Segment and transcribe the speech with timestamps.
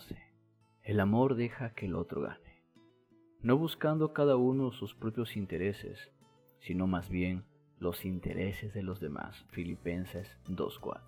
[0.00, 0.16] 12.
[0.82, 2.62] El amor deja que el otro gane,
[3.42, 6.10] no buscando cada uno sus propios intereses,
[6.60, 7.44] sino más bien
[7.78, 9.44] los intereses de los demás.
[9.50, 11.00] Filipenses 2.4.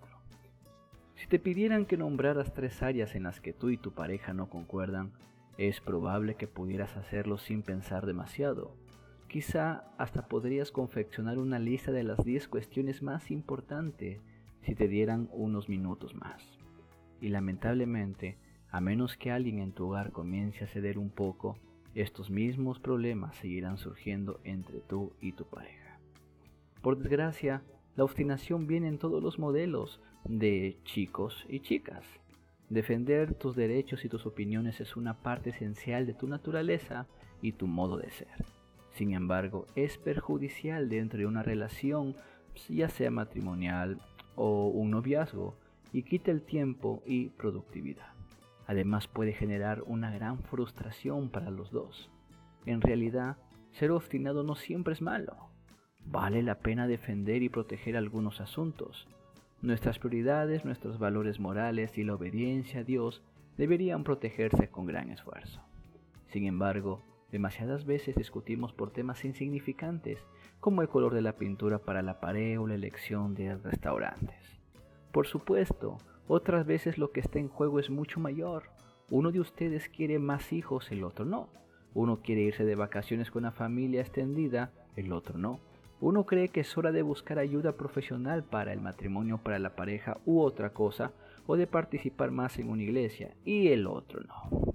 [1.15, 4.47] Si te pidieran que nombraras tres áreas en las que tú y tu pareja no
[4.47, 5.13] concuerdan,
[5.57, 8.75] es probable que pudieras hacerlo sin pensar demasiado.
[9.27, 14.21] Quizá hasta podrías confeccionar una lista de las 10 cuestiones más importantes
[14.61, 16.43] si te dieran unos minutos más.
[17.21, 18.37] Y lamentablemente,
[18.73, 21.59] a menos que alguien en tu hogar comience a ceder un poco,
[21.93, 25.99] estos mismos problemas seguirán surgiendo entre tú y tu pareja.
[26.81, 27.61] Por desgracia,
[27.95, 32.03] la obstinación viene en todos los modelos de chicos y chicas.
[32.67, 37.05] Defender tus derechos y tus opiniones es una parte esencial de tu naturaleza
[37.43, 38.43] y tu modo de ser.
[38.93, 42.15] Sin embargo, es perjudicial dentro de una relación,
[42.69, 44.01] ya sea matrimonial
[44.35, 45.53] o un noviazgo,
[45.91, 48.13] y quita el tiempo y productividad.
[48.67, 52.09] Además puede generar una gran frustración para los dos.
[52.65, 53.37] En realidad,
[53.71, 55.49] ser obstinado no siempre es malo.
[56.05, 59.07] Vale la pena defender y proteger algunos asuntos,
[59.63, 63.23] Nuestras prioridades, nuestros valores morales y la obediencia a Dios
[63.55, 65.61] deberían protegerse con gran esfuerzo.
[66.27, 70.19] Sin embargo, demasiadas veces discutimos por temas insignificantes,
[70.59, 74.59] como el color de la pintura para la pared o la elección de restaurantes.
[75.13, 78.63] Por supuesto, otras veces lo que está en juego es mucho mayor.
[79.09, 81.49] Uno de ustedes quiere más hijos, el otro no.
[81.93, 85.59] Uno quiere irse de vacaciones con una familia extendida, el otro no.
[85.99, 90.17] Uno cree que es hora de buscar ayuda profesional para el matrimonio, para la pareja
[90.25, 91.11] u otra cosa,
[91.45, 94.73] o de participar más en una iglesia, y el otro no.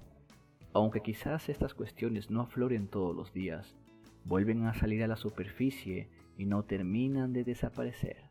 [0.73, 3.75] Aunque quizás estas cuestiones no afloren todos los días,
[4.23, 8.29] vuelven a salir a la superficie y no terminan de desaparecer.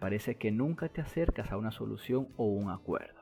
[0.00, 3.20] Parece que nunca te acercas a una solución o un acuerdo.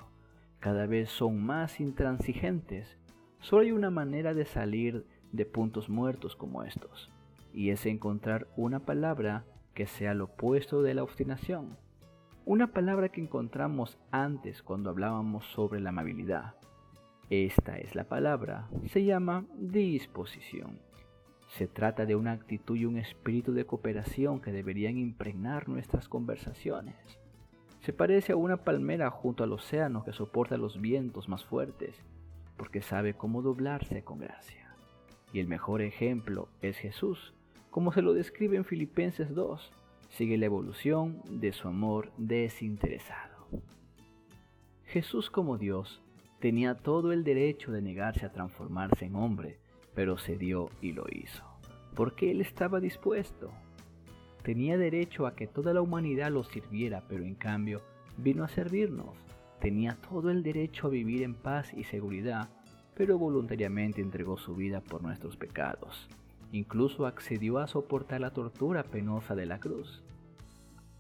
[0.61, 2.97] Cada vez son más intransigentes.
[3.41, 7.11] Solo hay una manera de salir de puntos muertos como estos
[7.53, 9.45] y es encontrar una palabra
[9.75, 11.77] que sea lo opuesto de la obstinación.
[12.45, 16.55] Una palabra que encontramos antes cuando hablábamos sobre la amabilidad.
[17.29, 20.79] Esta es la palabra, se llama disposición.
[21.49, 26.97] Se trata de una actitud y un espíritu de cooperación que deberían impregnar nuestras conversaciones.
[27.81, 31.97] Se parece a una palmera junto al océano que soporta los vientos más fuertes,
[32.57, 34.75] porque sabe cómo doblarse con gracia.
[35.33, 37.35] Y el mejor ejemplo es Jesús,
[37.71, 39.73] como se lo describe en Filipenses 2,
[40.09, 43.47] sigue la evolución de su amor desinteresado.
[44.85, 46.03] Jesús como Dios
[46.41, 49.59] tenía todo el derecho de negarse a transformarse en hombre,
[49.99, 51.43] pero cedió y lo hizo,
[51.97, 53.51] porque Él estaba dispuesto.
[54.45, 57.83] Tenía derecho a que toda la humanidad lo sirviera, pero en cambio
[58.17, 59.17] vino a servirnos.
[59.61, 62.49] Tenía todo el derecho a vivir en paz y seguridad,
[62.95, 66.09] pero voluntariamente entregó su vida por nuestros pecados.
[66.53, 70.05] Incluso accedió a soportar la tortura penosa de la cruz.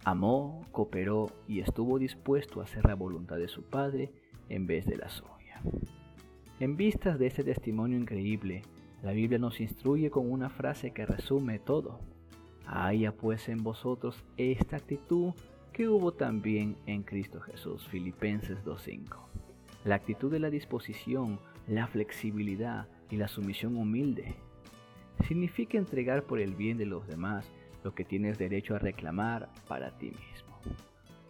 [0.03, 4.11] Amó, cooperó y estuvo dispuesto a hacer la voluntad de su Padre
[4.49, 5.63] en vez de la suya.
[6.59, 8.63] En vistas de este testimonio increíble,
[9.03, 12.01] la Biblia nos instruye con una frase que resume todo.
[12.67, 15.33] Haya pues en vosotros esta actitud
[15.73, 17.87] que hubo también en Cristo Jesús.
[17.89, 19.17] Filipenses 2.5.
[19.85, 21.39] La actitud de la disposición,
[21.69, 24.35] la flexibilidad y la sumisión humilde
[25.27, 27.51] significa entregar por el bien de los demás
[27.85, 30.59] lo que tienes derecho a reclamar para ti mismo.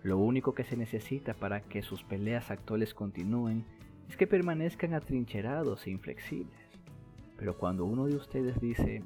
[0.03, 3.65] Lo único que se necesita para que sus peleas actuales continúen
[4.09, 6.68] es que permanezcan atrincherados e inflexibles.
[7.39, 9.03] Pero cuando uno de ustedes dice,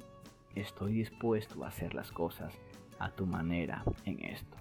[0.56, 2.52] estoy dispuesto a hacer las cosas
[2.98, 4.56] a tu manera en esto,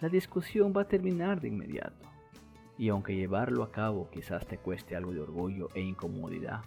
[0.00, 2.08] la discusión va a terminar de inmediato.
[2.78, 6.62] Y aunque llevarlo a cabo quizás te cueste algo de orgullo e incomodidad,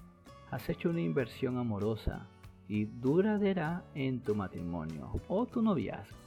[0.52, 2.28] has hecho una inversión amorosa
[2.68, 6.18] y duradera en tu matrimonio o tu noviazgo.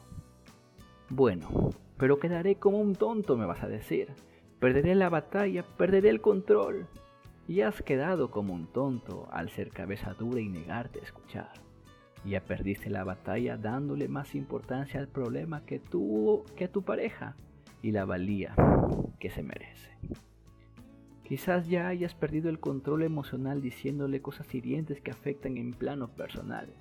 [1.08, 4.12] Bueno, pero quedaré como un tonto, me vas a decir.
[4.58, 6.88] Perderé la batalla, perderé el control.
[7.48, 11.52] Y has quedado como un tonto al ser cabeza dura y negarte a escuchar.
[12.24, 17.36] Ya perdiste la batalla dándole más importancia al problema que tú que a tu pareja
[17.82, 18.54] y la valía
[19.20, 19.90] que se merece.
[21.22, 26.72] Quizás ya hayas perdido el control emocional diciéndole cosas hirientes que afectan en plano personal.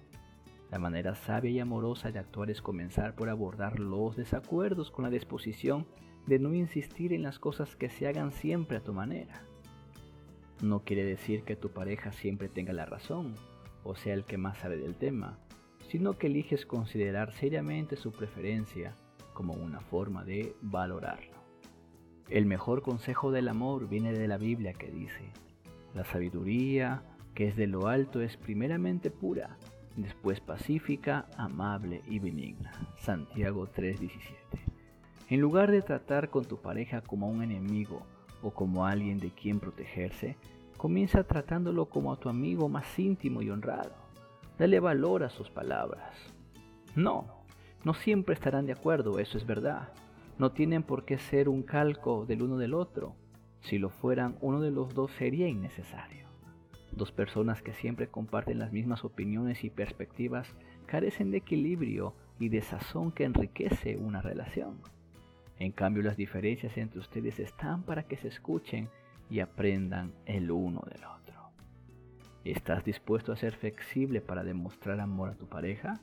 [0.72, 5.12] La manera sabia y amorosa de actuar es comenzar por abordar los desacuerdos con la
[5.12, 5.86] disposición
[6.26, 9.46] de no insistir en las cosas que se hagan siempre a tu manera.
[10.62, 13.36] No quiere decir que tu pareja siempre tenga la razón
[13.86, 15.38] o sea el que más sabe del tema,
[15.90, 18.96] sino que eliges considerar seriamente su preferencia
[19.34, 21.36] como una forma de valorarlo.
[22.30, 25.32] El mejor consejo del amor viene de la Biblia que dice,
[25.94, 27.04] La sabiduría
[27.36, 29.58] que es de lo alto es primeramente pura,
[29.96, 32.72] después pacífica, amable y benigna.
[32.98, 34.16] Santiago 3:17.
[35.30, 38.06] En lugar de tratar con tu pareja como a un enemigo
[38.46, 40.38] o como alguien de quien protegerse,
[40.78, 43.92] comienza tratándolo como a tu amigo más íntimo y honrado.
[44.60, 46.14] Dale valor a sus palabras.
[46.96, 47.26] No,
[47.84, 49.90] no siempre estarán de acuerdo, eso es verdad.
[50.38, 53.16] No tienen por qué ser un calco del uno del otro.
[53.62, 56.28] Si lo fueran, uno de los dos sería innecesario.
[56.92, 60.48] Dos personas que siempre comparten las mismas opiniones y perspectivas
[60.86, 64.78] carecen de equilibrio y de sazón que enriquece una relación.
[65.60, 68.90] En cambio, las diferencias entre ustedes están para que se escuchen
[69.30, 71.52] y aprendan el uno del otro.
[72.44, 76.00] ¿Estás dispuesto a ser flexible para demostrar amor a tu pareja?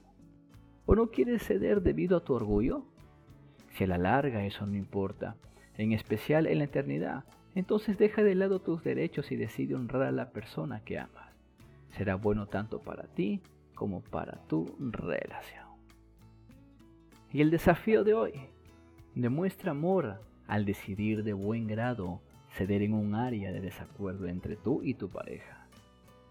[0.87, 2.85] ¿O no quieres ceder debido a tu orgullo?
[3.75, 5.37] Si a la larga eso no importa,
[5.79, 7.25] en especial en la eternidad,
[7.55, 11.33] entonces deja de lado tus derechos y decide honrar a la persona que amas.
[11.97, 13.41] Será bueno tanto para ti
[13.75, 15.67] como para tu relación.
[17.33, 18.33] Y el desafío de hoy,
[19.15, 22.21] demuestra amor al decidir de buen grado
[22.57, 25.67] ceder en un área de desacuerdo entre tú y tu pareja.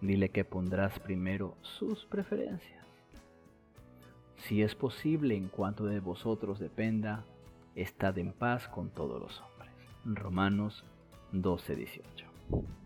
[0.01, 2.85] Dile que pondrás primero sus preferencias.
[4.37, 7.23] Si es posible en cuanto de vosotros dependa,
[7.75, 9.71] estad en paz con todos los hombres.
[10.05, 10.83] Romanos
[11.31, 12.80] 12:18.